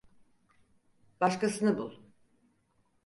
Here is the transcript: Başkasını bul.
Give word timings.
Başkasını 1.21 1.77
bul. 1.77 1.95